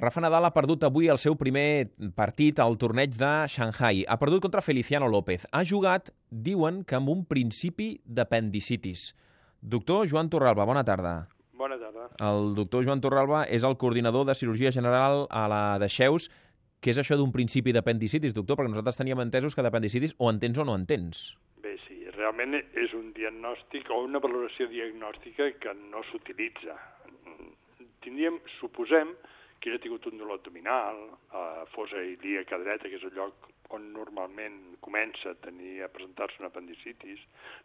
Rafa 0.00 0.22
Nadal 0.24 0.46
ha 0.48 0.54
perdut 0.56 0.86
avui 0.86 1.10
el 1.12 1.18
seu 1.20 1.34
primer 1.36 1.90
partit 2.16 2.56
al 2.62 2.78
torneig 2.80 3.18
de 3.20 3.28
Shanghai. 3.52 3.98
Ha 4.08 4.16
perdut 4.16 4.40
contra 4.40 4.62
Feliciano 4.64 5.10
López. 5.12 5.42
Ha 5.52 5.60
jugat, 5.60 6.08
diuen, 6.32 6.78
que 6.88 6.96
amb 6.96 7.10
un 7.12 7.26
principi 7.28 7.90
d'apendicitis. 8.08 9.10
Doctor 9.60 10.06
Joan 10.08 10.30
Torralba, 10.32 10.64
bona 10.64 10.86
tarda. 10.88 11.26
Bona 11.52 11.76
tarda. 11.76 12.06
El 12.16 12.54
doctor 12.56 12.86
Joan 12.86 13.02
Torralba 13.04 13.42
és 13.44 13.66
el 13.68 13.76
coordinador 13.76 14.24
de 14.24 14.34
cirurgia 14.38 14.72
general 14.72 15.26
a 15.28 15.42
la 15.52 15.60
de 15.82 15.90
Xeus. 15.92 16.30
Què 16.80 16.94
és 16.94 17.00
això 17.02 17.18
d'un 17.20 17.34
principi 17.34 17.74
d'apendicitis, 17.76 18.32
doctor? 18.32 18.56
Perquè 18.56 18.72
nosaltres 18.72 18.96
teníem 18.96 19.20
entesos 19.20 19.52
que 19.52 19.66
d'apendicitis 19.66 20.14
o 20.16 20.30
entens 20.32 20.56
o 20.56 20.64
no 20.64 20.78
entens. 20.80 21.34
Bé, 21.60 21.74
sí, 21.84 21.98
realment 22.14 22.56
és 22.56 22.94
un 22.96 23.12
diagnòstic 23.12 23.92
o 23.92 24.00
una 24.06 24.24
valoració 24.24 24.70
diagnòstica 24.72 25.50
que 25.60 25.76
no 25.92 26.00
s'utilitza. 26.08 26.78
Tindríem, 28.00 28.40
suposem, 28.56 29.12
que 29.60 29.74
ha 29.74 29.80
tingut 29.82 30.06
un 30.08 30.18
dolor 30.18 30.38
abdominal, 30.38 30.98
a 31.36 31.66
fosa 31.74 32.00
ilíaca 32.00 32.58
dreta, 32.58 32.88
que 32.88 32.96
és 32.96 33.04
el 33.04 33.12
lloc 33.16 33.50
on 33.76 33.84
normalment 33.94 34.56
comença 34.82 35.30
a 35.30 35.38
tenir 35.44 35.82
a 35.84 35.90
presentar-se 35.92 36.40
un 36.42 36.48
apendicitis. 36.48 37.20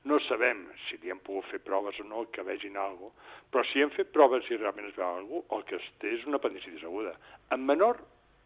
No 0.06 0.20
sabem 0.28 0.66
si 0.86 1.00
li 1.02 1.14
han 1.14 1.24
pogut 1.26 1.48
fer 1.50 1.62
proves 1.66 2.00
o 2.04 2.06
no 2.06 2.26
que 2.36 2.46
vegin 2.46 2.78
alguna 2.78 3.10
cosa, 3.10 3.48
però 3.52 3.64
si 3.72 3.82
hem 3.82 3.94
fet 3.96 4.12
proves 4.14 4.50
i 4.52 4.60
realment 4.60 4.92
es 4.92 4.98
veu 4.98 5.08
alguna 5.08 5.42
cosa, 5.48 5.58
el 5.58 5.66
que 5.70 5.80
es 5.80 5.90
té 6.04 6.14
és 6.20 6.28
una 6.30 6.42
apendicitis 6.42 6.84
aguda, 6.84 7.16
en 7.56 7.66
menor 7.66 8.02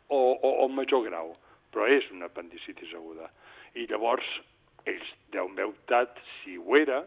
o, 0.07 0.19
o, 0.19 0.49
o 0.63 0.67
major 0.69 1.03
grau, 1.09 1.33
però 1.73 1.87
és 1.89 2.07
una 2.15 2.29
apendicitis 2.29 2.93
aguda. 2.95 3.31
I 3.75 3.85
llavors 3.89 4.29
ells 4.87 5.09
deuen 5.33 5.57
haver 5.57 5.71
optat, 5.73 6.21
si 6.39 6.55
ho 6.57 6.77
era, 6.77 7.03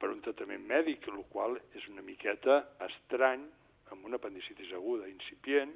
per 0.00 0.10
un 0.10 0.24
tractament 0.24 0.64
mèdic, 0.68 1.06
el 1.12 1.22
qual 1.30 1.54
és 1.76 1.86
una 1.92 2.02
miqueta 2.02 2.64
estrany 2.88 3.44
amb 3.92 4.06
una 4.06 4.16
apendicitis 4.16 4.72
aguda, 4.72 5.08
incipient, 5.08 5.74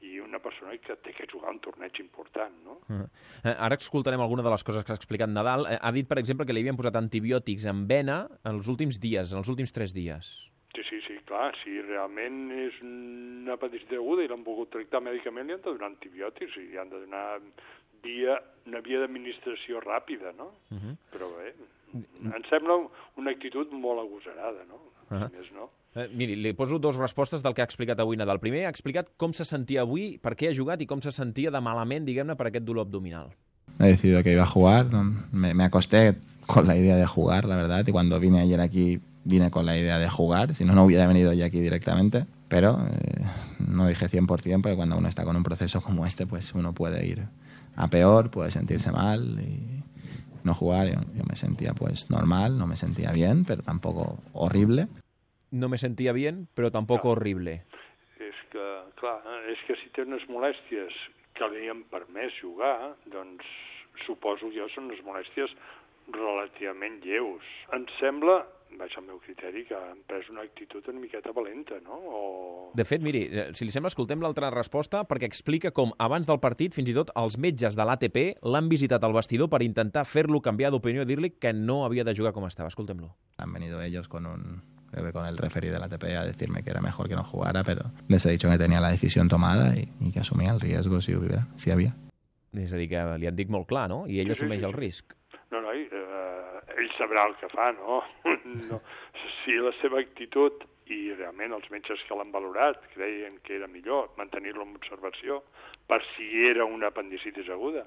i 0.00 0.18
una 0.22 0.38
persona 0.38 0.76
que 0.78 0.94
té 1.02 1.12
que 1.14 1.26
jugar 1.30 1.50
un 1.50 1.58
torneig 1.62 1.98
important, 2.00 2.54
no? 2.64 2.78
Uh 2.88 3.00
-huh. 3.00 3.54
Ara 3.58 3.74
escoltarem 3.74 4.20
alguna 4.20 4.42
de 4.42 4.50
les 4.50 4.62
coses 4.62 4.84
que 4.84 4.92
ha 4.92 4.94
explicat 4.94 5.28
Nadal. 5.28 5.66
Eh, 5.66 5.78
ha 5.80 5.92
dit, 5.92 6.06
per 6.06 6.18
exemple, 6.18 6.46
que 6.46 6.52
li 6.52 6.60
havien 6.60 6.76
posat 6.76 6.94
antibiòtics 6.94 7.64
en 7.66 7.86
vena 7.88 8.28
en 8.44 8.54
els 8.54 8.68
últims 8.68 9.00
dies, 9.00 9.32
en 9.32 9.38
els 9.38 9.48
últims 9.48 9.72
tres 9.72 9.92
dies. 9.92 10.50
Sí, 10.74 10.82
sí, 10.88 11.00
sí, 11.06 11.18
clar. 11.24 11.54
Si 11.64 11.80
realment 11.80 12.52
és 12.52 12.80
una 12.82 13.54
apendicitis 13.54 13.98
aguda 13.98 14.22
i 14.22 14.28
l'han 14.28 14.44
volgut 14.44 14.70
tractar 14.70 15.00
mèdicament, 15.00 15.46
li 15.46 15.52
han 15.52 15.62
de 15.62 15.72
donar 15.72 15.90
antibiòtics 15.90 16.56
i 16.56 16.68
li 16.68 16.78
han 16.78 16.90
de 16.90 17.00
donar 17.00 17.40
via, 18.02 18.40
una 18.66 18.80
via 18.80 19.00
d'administració 19.00 19.80
ràpida, 19.80 20.32
no? 20.36 20.52
Uh 20.70 20.78
-huh. 20.78 20.96
Però 21.10 21.26
bé, 21.36 21.54
em 21.94 22.44
sembla 22.50 22.78
una 23.16 23.30
actitud 23.30 23.72
molt 23.72 24.04
agosarada, 24.04 24.64
no? 24.68 24.80
Uh 25.08 25.16
-huh. 25.16 25.30
Si 25.30 25.36
més 25.36 25.52
no. 25.52 25.70
Eh, 25.94 26.08
miri, 26.14 26.36
li 26.36 26.52
poso 26.52 26.78
dos 26.78 26.96
respostes 26.96 27.42
del 27.42 27.54
que 27.54 27.62
ha 27.62 27.64
explicat 27.64 27.98
avui 28.00 28.16
Nadal. 28.16 28.40
Primer, 28.40 28.66
ha 28.66 28.70
explicat 28.70 29.08
com 29.16 29.32
se 29.32 29.44
sentia 29.44 29.80
avui, 29.82 30.18
per 30.18 30.36
què 30.36 30.50
ha 30.50 30.54
jugat 30.54 30.80
i 30.82 30.86
com 30.86 31.00
se 31.00 31.12
sentia 31.12 31.50
de 31.50 31.60
malament, 31.60 32.04
diguem-ne, 32.04 32.36
per 32.36 32.46
aquest 32.46 32.64
dolor 32.64 32.86
abdominal. 32.86 33.32
He 33.80 33.86
decidido 33.86 34.22
que 34.22 34.32
iba 34.32 34.42
a 34.42 34.46
jugar, 34.46 34.86
me, 35.32 35.54
me 35.54 35.64
acosté 35.64 36.16
con 36.46 36.66
la 36.66 36.76
idea 36.76 36.96
de 36.96 37.06
jugar, 37.06 37.44
la 37.44 37.56
verdad, 37.56 37.86
y 37.86 37.92
cuando 37.92 38.18
vine 38.18 38.40
ayer 38.40 38.60
aquí 38.60 39.00
vine 39.24 39.50
con 39.50 39.66
la 39.66 39.76
idea 39.76 39.98
de 39.98 40.08
jugar, 40.08 40.54
si 40.54 40.64
no, 40.64 40.74
no 40.74 40.84
hubiera 40.84 41.06
venido 41.06 41.32
ya 41.32 41.46
aquí 41.46 41.60
directamente, 41.60 42.24
pero 42.48 42.78
eh, 42.90 43.26
no 43.58 43.86
dije 43.86 44.08
100% 44.08 44.26
porque 44.26 44.76
cuando 44.76 44.96
uno 44.96 45.06
está 45.08 45.24
con 45.24 45.36
un 45.36 45.42
proceso 45.42 45.80
como 45.82 46.06
este, 46.06 46.26
pues 46.26 46.54
uno 46.54 46.72
puede 46.72 47.06
ir 47.06 47.26
a 47.76 47.88
peor, 47.88 48.30
puede 48.30 48.50
sentirse 48.50 48.90
mal 48.90 49.38
y 49.40 49.77
no 50.48 50.56
jugar, 50.56 50.88
yo, 50.88 51.04
yo 51.14 51.28
me 51.28 51.36
sentía 51.36 51.76
pues 51.76 52.08
normal, 52.10 52.56
no 52.56 52.66
me 52.66 52.76
sentía 52.80 53.12
bien, 53.12 53.44
pero 53.44 53.62
tampoco 53.62 54.16
horrible. 54.32 54.88
no 55.50 55.68
me 55.68 55.78
sentia 55.78 56.12
bien, 56.12 56.46
però 56.54 56.70
tampoc 56.70 57.04
no. 57.04 57.12
horrible. 57.12 57.62
És 58.20 58.38
que, 58.52 58.66
clar, 59.00 59.20
és 59.52 59.60
que 59.66 59.76
si 59.80 59.90
té 59.96 60.04
unes 60.04 60.24
molèsties 60.28 60.94
que 61.38 61.48
li 61.54 61.68
han 61.70 61.84
permès 61.92 62.34
jugar, 62.42 62.94
doncs 63.12 63.46
suposo 64.06 64.50
que 64.50 64.60
jo 64.60 64.68
són 64.74 64.90
unes 64.90 65.00
molèsties 65.06 65.54
relativament 66.12 67.02
lleus. 67.04 67.44
Em 67.74 67.84
sembla, 67.98 68.40
vaig 68.78 68.94
al 68.96 69.04
meu 69.06 69.18
criteri, 69.24 69.64
que 69.68 69.76
han 69.76 70.00
pres 70.08 70.28
una 70.32 70.44
actitud 70.46 70.86
una 70.88 71.00
miqueta 71.00 71.32
valenta, 71.36 71.78
no? 71.84 71.98
O... 71.98 72.22
De 72.78 72.84
fet, 72.88 73.02
miri, 73.04 73.24
eh, 73.30 73.46
si 73.56 73.66
li 73.66 73.74
sembla, 73.74 73.92
escoltem 73.92 74.22
l'altra 74.24 74.50
resposta, 74.54 75.04
perquè 75.08 75.28
explica 75.28 75.72
com, 75.74 75.92
abans 75.98 76.28
del 76.28 76.40
partit, 76.40 76.76
fins 76.76 76.90
i 76.92 76.96
tot 76.96 77.12
els 77.18 77.38
metges 77.40 77.76
de 77.78 77.86
l'ATP 77.86 78.18
l'han 78.48 78.70
visitat 78.72 79.04
al 79.04 79.16
vestidor 79.16 79.50
per 79.52 79.62
intentar 79.66 80.06
fer-lo 80.08 80.42
canviar 80.44 80.72
d'opinió 80.74 81.04
i 81.04 81.10
dir-li 81.10 81.34
que 81.40 81.52
no 81.52 81.84
havia 81.84 82.06
de 82.06 82.16
jugar 82.16 82.34
com 82.36 82.48
estava. 82.48 82.72
Escoltem-lo. 82.72 83.14
Han 83.38 83.52
venido 83.52 83.82
ellos 83.82 84.08
con 84.08 84.26
un 84.26 84.60
creo 84.88 85.04
que 85.04 85.12
con 85.12 85.26
el 85.26 85.36
referee 85.36 85.70
de 85.70 85.78
la 85.78 85.84
ATP 85.84 86.04
a 86.16 86.24
decirme 86.24 86.62
que 86.62 86.70
era 86.70 86.80
mejor 86.80 87.10
que 87.10 87.14
no 87.14 87.22
jugara, 87.22 87.62
pero 87.62 87.92
les 88.08 88.24
he 88.24 88.30
dicho 88.30 88.48
que 88.48 88.56
tenía 88.56 88.80
la 88.80 88.90
decisión 88.90 89.28
tomada 89.28 89.76
y, 89.76 89.92
y 90.00 90.12
que 90.12 90.20
asumía 90.20 90.50
el 90.50 90.60
riesgo 90.60 91.02
si, 91.02 91.14
hubiera, 91.14 91.46
si 91.56 91.70
havia. 91.70 91.94
És 92.56 92.72
a 92.72 92.78
dir, 92.80 92.88
que 92.88 93.00
li 93.20 93.28
han 93.28 93.36
dit 93.36 93.50
molt 93.52 93.68
clar, 93.68 93.86
no? 93.92 94.04
I 94.08 94.22
ell 94.22 94.32
sí, 94.32 94.38
assumeix 94.38 94.60
sí, 94.60 94.64
sí. 94.64 94.68
el 94.70 94.76
risc. 94.76 95.17
Ell 96.78 96.90
sabrà 96.96 97.26
el 97.26 97.36
que 97.40 97.48
fa, 97.52 97.70
no? 97.76 98.02
no? 98.70 98.80
Si 99.42 99.56
la 99.58 99.72
seva 99.82 100.00
actitud 100.00 100.64
i 100.94 101.12
realment 101.12 101.52
els 101.56 101.68
metges 101.72 102.02
que 102.08 102.16
l'han 102.16 102.32
valorat 102.32 102.80
creien 102.94 103.38
que 103.44 103.56
era 103.58 103.68
millor 103.68 104.08
mantenir-lo 104.20 104.64
en 104.64 104.76
observació 104.78 105.42
per 105.90 106.00
si 106.14 106.28
era 106.48 106.64
una 106.64 106.88
apendicitis 106.92 107.50
aguda 107.52 107.84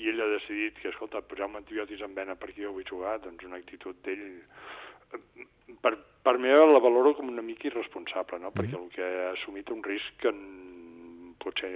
i 0.00 0.08
ell 0.10 0.22
ha 0.22 0.28
decidit 0.32 0.78
que, 0.80 0.90
escolta, 0.90 1.20
posar-me 1.26 1.60
antibiòtics 1.60 2.02
en 2.06 2.14
vena 2.16 2.36
perquè 2.38 2.64
jo 2.64 2.74
vull 2.74 2.86
jugar, 2.88 3.18
doncs 3.22 3.46
una 3.46 3.58
actitud 3.60 3.98
d'ell 4.06 4.24
per, 5.82 5.96
per 6.22 6.36
mi 6.38 6.50
la 6.50 6.82
valoro 6.82 7.14
com 7.14 7.28
una 7.28 7.42
mica 7.42 7.68
irresponsable, 7.68 8.38
no? 8.38 8.50
Mm 8.50 8.52
-hmm. 8.52 8.58
perquè 8.58 8.76
el 8.82 8.90
que 8.94 9.02
ha 9.04 9.32
assumit 9.32 9.70
un 9.70 9.82
risc 9.82 10.16
que 10.18 10.30
potser 11.42 11.70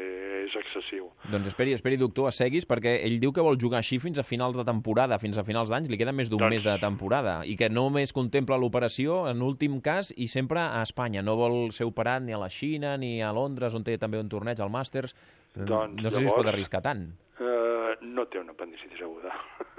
és 0.45 0.55
excessiu. 0.61 1.09
Doncs 1.33 1.51
esperi, 1.51 1.75
esperi, 1.77 1.99
doctor, 2.01 2.31
seguis, 2.35 2.67
perquè 2.69 2.97
ell 3.07 3.17
diu 3.23 3.33
que 3.35 3.45
vol 3.45 3.59
jugar 3.61 3.81
així 3.81 3.99
fins 4.03 4.21
a 4.21 4.27
finals 4.27 4.59
de 4.59 4.67
temporada, 4.69 5.19
fins 5.23 5.41
a 5.41 5.45
finals 5.47 5.73
d'anys, 5.73 5.91
li 5.91 5.99
queda 6.01 6.15
més 6.17 6.31
d'un 6.33 6.43
doncs... 6.43 6.57
mes 6.57 6.67
de 6.67 6.77
temporada, 6.83 7.39
i 7.49 7.57
que 7.61 7.71
només 7.73 8.15
contempla 8.17 8.61
l'operació, 8.61 9.25
en 9.31 9.43
últim 9.45 9.81
cas, 9.85 10.13
i 10.17 10.29
sempre 10.29 10.63
a 10.63 10.85
Espanya. 10.85 11.25
No 11.25 11.39
vol 11.41 11.73
ser 11.77 11.89
operat 11.89 12.23
ni 12.25 12.37
a 12.37 12.41
la 12.41 12.51
Xina, 12.53 12.97
ni 13.01 13.17
a 13.23 13.33
Londres, 13.35 13.75
on 13.75 13.87
té 13.87 13.99
també 14.01 14.21
un 14.21 14.31
torneig, 14.33 14.61
al 14.61 14.73
Màsters. 14.73 15.17
Doncs, 15.55 16.03
no 16.03 16.11
sé 16.11 16.19
llavors, 16.19 16.21
si 16.21 16.31
es 16.31 16.39
pot 16.39 16.53
arriscar 16.53 16.85
tant. 16.85 17.09
Uh, 17.35 17.95
no 18.05 18.29
té 18.31 18.41
una 18.43 18.55
apendicitis 18.55 19.03
aguda. 19.03 19.35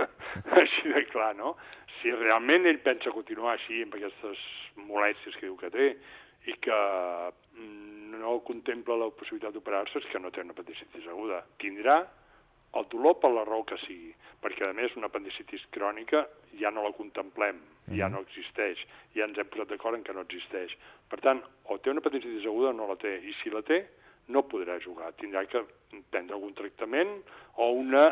així 0.62 0.92
de 0.92 1.04
clar, 1.12 1.34
no? 1.40 1.56
si 2.06 2.14
realment 2.14 2.68
ell 2.70 2.78
pensa 2.86 3.14
continuar 3.14 3.56
així 3.56 3.82
amb 3.82 3.96
aquestes 3.98 4.42
molèsties 4.78 5.38
que 5.40 5.48
diu 5.48 5.56
que 5.58 5.72
té 5.74 5.88
i 6.46 6.54
que 6.62 6.80
no 8.20 8.40
contempla 8.48 8.98
la 9.00 9.10
possibilitat 9.14 9.56
d'operar-se 9.56 10.00
és 10.02 10.08
que 10.12 10.22
no 10.22 10.32
té 10.32 10.44
una 10.44 10.56
apendicitis 10.56 11.08
aguda. 11.12 11.42
Tindrà 11.62 12.00
el 12.76 12.88
dolor 12.92 13.20
per 13.22 13.32
la 13.32 13.46
raó 13.48 13.64
que 13.68 13.78
sigui, 13.86 14.12
perquè 14.44 14.68
a 14.68 14.76
més 14.76 14.96
una 15.00 15.08
apendicitis 15.08 15.64
crònica 15.76 16.26
ja 16.60 16.72
no 16.76 16.84
la 16.84 16.96
contemplem, 16.98 17.62
ja 17.96 18.10
no 18.12 18.22
existeix, 18.26 18.82
ja 19.16 19.28
ens 19.28 19.40
hem 19.40 19.48
posat 19.52 19.72
d'acord 19.72 19.98
en 19.98 20.04
que 20.04 20.16
no 20.16 20.26
existeix. 20.26 20.76
Per 21.10 21.22
tant, 21.24 21.40
o 21.72 21.78
té 21.80 21.94
una 21.94 22.04
apendicitis 22.04 22.48
aguda 22.50 22.74
o 22.74 22.78
no 22.78 22.90
la 22.92 22.98
té, 23.00 23.16
i 23.24 23.36
si 23.40 23.54
la 23.54 23.64
té, 23.66 23.86
no 24.28 24.44
podrà 24.50 24.80
jugar, 24.84 25.12
tindrà 25.20 25.46
que 25.48 25.62
prendre 26.12 26.36
algun 26.36 26.56
tractament 26.58 27.20
o 27.62 27.72
una 27.80 28.10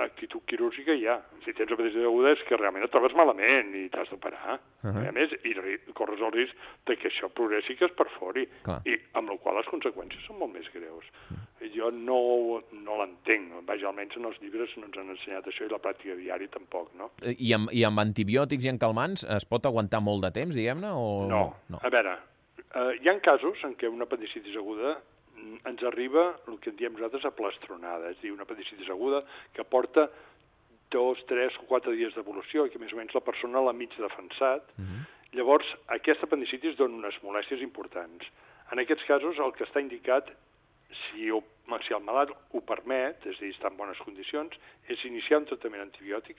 actitud 0.00 0.40
quirúrgica 0.48 0.94
hi 0.96 1.06
ha. 1.06 1.18
Si 1.44 1.52
tens 1.52 1.70
hepatitis 1.72 2.06
aguda 2.06 2.32
és 2.32 2.42
que 2.48 2.56
realment 2.56 2.84
et 2.86 2.92
trobes 2.92 3.12
malament 3.18 3.74
i 3.76 3.84
t'has 3.92 4.08
d'operar. 4.10 4.58
Uh 4.82 4.90
-huh. 4.90 5.08
A 5.08 5.12
més, 5.12 5.32
i 5.44 5.52
corres 5.92 6.20
el 6.20 6.32
risc 6.32 6.54
de 6.86 6.96
que 6.96 7.08
això 7.08 7.28
progressi 7.28 7.76
que 7.76 7.84
es 7.84 7.92
perfori. 7.92 8.48
Clar. 8.62 8.80
I 8.86 8.96
amb 9.12 9.30
la 9.30 9.36
qual 9.36 9.56
les 9.56 9.66
conseqüències 9.66 10.26
són 10.26 10.38
molt 10.38 10.54
més 10.54 10.68
greus. 10.72 11.04
Uh 11.30 11.36
-huh. 11.36 11.76
Jo 11.76 11.90
no, 11.90 12.62
no 12.72 12.96
l'entenc. 12.98 13.66
Vaja, 13.66 13.88
almenys 13.88 14.16
en 14.16 14.24
els 14.24 14.40
llibres 14.40 14.76
no 14.76 14.86
ens 14.86 14.98
han 14.98 15.10
ensenyat 15.10 15.46
això 15.46 15.64
i 15.64 15.68
la 15.68 15.78
pràctica 15.78 16.16
diària 16.16 16.48
tampoc, 16.48 16.94
no? 16.94 17.10
I 17.22 17.52
amb, 17.52 17.72
i 17.72 17.84
amb 17.84 17.98
antibiòtics 17.98 18.64
i 18.64 18.68
en 18.68 18.78
calmants 18.78 19.24
es 19.24 19.44
pot 19.44 19.66
aguantar 19.66 20.00
molt 20.00 20.24
de 20.24 20.30
temps, 20.30 20.54
diguem-ne? 20.54 20.90
O... 20.90 21.26
No. 21.28 21.54
no. 21.68 21.78
A 21.82 21.88
veure, 21.88 22.18
eh, 22.74 22.98
hi 23.02 23.08
ha 23.08 23.20
casos 23.20 23.62
en 23.64 23.74
què 23.76 23.88
una 23.88 24.04
apendicitis 24.04 24.56
aguda 24.56 24.98
ens 25.68 25.82
arriba 25.88 26.28
el 26.48 26.58
que 26.60 26.70
en 26.70 26.76
diem 26.78 26.94
nosaltres 26.96 27.26
aplastronada, 27.28 28.10
és 28.10 28.20
a 28.20 28.22
dir, 28.22 28.32
una 28.34 28.46
apendicitis 28.46 28.90
aguda 28.90 29.22
que 29.54 29.64
porta 29.64 30.08
dos, 30.92 31.18
tres 31.26 31.56
o 31.58 31.66
quatre 31.70 31.94
dies 31.96 32.14
d'evolució 32.14 32.66
i 32.66 32.72
que 32.72 32.80
més 32.80 32.92
o 32.92 32.98
menys 33.00 33.14
la 33.16 33.24
persona 33.24 33.62
l'ha 33.64 33.72
mig 33.72 33.94
defensat. 33.96 34.68
Mhm. 34.76 34.86
-huh. 34.86 35.04
Llavors, 35.32 35.66
aquesta 35.88 36.26
apendicitis 36.26 36.76
dona 36.76 36.94
unes 36.94 37.16
molèsties 37.22 37.62
importants. 37.62 38.26
En 38.70 38.78
aquests 38.78 39.04
casos, 39.04 39.38
el 39.38 39.52
que 39.52 39.64
està 39.64 39.80
indicat, 39.80 40.28
si, 40.90 41.30
ho, 41.30 41.42
si 41.86 41.94
el 41.94 42.04
malalt 42.04 42.32
ho 42.52 42.60
permet, 42.60 43.24
és 43.26 43.36
a 43.36 43.44
dir, 43.44 43.54
està 43.54 43.70
en 43.70 43.76
bones 43.76 43.98
condicions, 44.04 44.52
és 44.88 45.04
iniciar 45.04 45.40
un 45.40 45.46
tractament 45.46 45.82
antibiòtic 45.82 46.36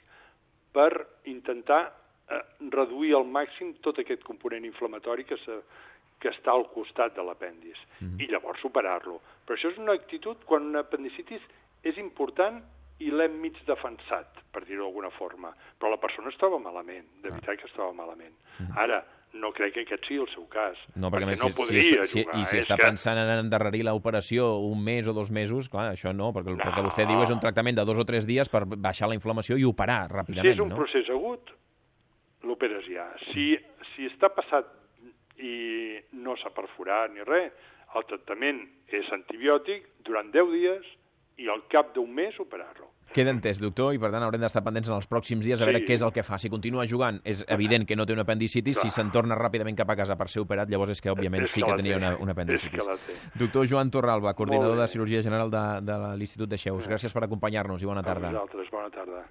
per 0.74 1.08
intentar 1.26 1.82
eh, 2.30 2.42
reduir 2.70 3.16
al 3.16 3.26
màxim 3.26 3.74
tot 3.82 4.00
aquest 4.00 4.24
component 4.24 4.66
inflamatori 4.66 5.26
que 5.26 5.38
se, 5.38 5.60
que 6.20 6.30
està 6.30 6.52
al 6.52 6.68
costat 6.74 7.16
de 7.16 7.24
l'apèndix 7.24 7.78
mm 8.00 8.08
-hmm. 8.08 8.22
i 8.22 8.28
llavors 8.32 8.62
superar-lo. 8.62 9.22
Però 9.46 9.58
això 9.58 9.72
és 9.72 9.78
una 9.78 9.94
actitud 9.94 10.38
quan 10.46 10.64
una 10.64 10.80
apendicitis 10.80 11.42
és 11.84 11.98
important 11.98 12.64
i 13.00 13.12
l'hem 13.12 13.40
mig 13.42 13.58
defensat, 13.68 14.28
per 14.52 14.64
dir-ho 14.66 14.84
d'alguna 14.84 15.10
forma. 15.10 15.54
Però 15.80 15.90
la 15.90 15.98
persona 15.98 16.30
es 16.30 16.38
troba 16.38 16.60
malament, 16.60 17.06
de 17.22 17.30
veritat 17.30 17.60
que 17.60 17.66
es 17.66 17.74
troba 17.74 17.94
malament. 17.94 18.34
Mm 18.60 18.66
-hmm. 18.66 18.78
Ara, 18.78 19.04
no 19.34 19.52
crec 19.52 19.74
que 19.74 19.82
aquest 19.82 20.06
sigui 20.06 20.22
el 20.22 20.30
seu 20.30 20.46
cas. 20.52 20.78
No, 20.96 21.10
perquè, 21.10 21.24
perquè 21.24 21.26
més, 21.32 21.42
no 21.42 21.50
si, 21.50 21.56
podria 21.58 22.06
si, 22.06 22.22
jugar. 22.22 22.38
I 22.40 22.46
si 22.46 22.58
és 22.58 22.68
està 22.68 22.78
que... 22.78 22.84
pensant 22.84 23.18
en 23.18 23.32
endarrerir 23.40 23.84
l'operació 23.84 24.60
un 24.60 24.84
mes 24.84 25.08
o 25.08 25.14
dos 25.14 25.32
mesos, 25.32 25.70
clar, 25.70 25.92
això 25.94 26.14
no, 26.14 26.32
perquè 26.36 26.54
el 26.54 26.58
No. 26.58 26.72
que 26.76 26.86
vostè 26.86 27.08
diu 27.08 27.22
és 27.22 27.32
un 27.34 27.40
tractament 27.40 27.76
de 27.76 27.86
dos 27.86 27.98
o 27.98 28.06
tres 28.06 28.28
dies 28.30 28.50
per 28.50 28.66
baixar 28.66 29.10
la 29.10 29.16
inflamació 29.16 29.58
i 29.58 29.66
operar 29.66 30.08
Si 30.08 30.14
ràpidament, 30.14 30.54
és 30.54 30.60
un 30.60 30.70
no? 30.70 30.76
procés 30.76 31.10
agut, 31.10 31.52
l'operes 32.44 32.86
ja. 32.86 33.10
Si, 33.32 33.58
si 33.96 34.06
està 34.06 34.30
passat 34.30 34.66
i 35.40 36.00
no 36.14 36.36
s'ha 36.38 36.52
perforat 36.54 37.12
ni 37.14 37.22
res, 37.26 37.52
el 37.96 38.06
tractament 38.10 38.64
és 38.88 39.06
antibiòtic 39.14 39.86
durant 40.06 40.32
10 40.34 40.52
dies 40.54 40.86
i 41.38 41.48
al 41.50 41.64
cap 41.70 41.94
d'un 41.96 42.12
mes 42.14 42.36
operar-lo. 42.40 42.90
Queda 43.14 43.30
entès, 43.30 43.60
doctor, 43.62 43.92
i 43.94 44.00
per 44.02 44.10
tant 44.10 44.24
haurem 44.26 44.42
d'estar 44.42 44.64
pendents 44.66 44.88
en 44.90 44.96
els 44.96 45.06
pròxims 45.10 45.44
dies 45.46 45.62
a 45.62 45.66
veure 45.68 45.80
Sí. 45.82 45.86
què 45.86 45.94
és 45.94 46.02
el 46.02 46.12
que 46.14 46.24
fa. 46.24 46.40
Si 46.40 46.50
continua 46.50 46.86
jugant, 46.90 47.20
és 47.24 47.44
evident 47.48 47.86
que 47.86 47.96
no 47.96 48.06
té 48.08 48.14
una 48.14 48.24
apendicitis, 48.26 48.80
si 48.82 48.90
se'n 48.90 49.12
torna 49.12 49.36
ràpidament 49.38 49.76
cap 49.78 49.90
a 49.90 49.96
casa 49.96 50.16
per 50.18 50.30
ser 50.30 50.42
operat, 50.42 50.68
llavors 50.70 50.92
és 50.96 51.02
que, 51.02 51.12
òbviament, 51.12 51.44
És 51.44 51.52
sí 51.52 51.62
que 51.62 51.76
tenia 51.76 51.94
té. 51.94 52.02
una, 52.02 52.16
una 52.18 52.32
apendicitis. 52.32 52.82
que. 53.06 53.14
Doctor 53.38 53.68
Joan 53.70 53.92
Torralba, 53.92 54.34
coordinador 54.34 54.78
de 54.80 54.88
cirurgia 54.88 55.22
general 55.22 55.52
de, 55.52 55.64
de 55.86 56.00
l'Institut 56.18 56.50
de 56.50 56.58
Xeus. 56.58 56.88
Gràcies 56.90 57.14
per 57.14 57.24
acompanyar-nos 57.26 57.84
i 57.84 57.86
bona 57.86 58.00
A 58.02 58.04
tarda. 58.04 58.32
vosaltres, 58.32 58.72
bona 58.72 58.90
tarda. 58.90 59.22